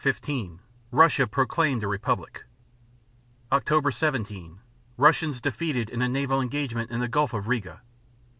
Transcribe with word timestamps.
15 0.03 0.59
Russia 0.89 1.27
proclaimed 1.27 1.83
a 1.83 1.87
republic. 1.87 2.43
Oct. 3.51 3.93
17 3.93 4.59
Russians 4.97 5.39
defeated 5.39 5.91
in 5.91 6.01
a 6.01 6.09
naval 6.09 6.41
engagement 6.41 6.89
in 6.89 6.99
the 6.99 7.07
Gulf 7.07 7.33
of 7.33 7.47
Riga. 7.47 7.81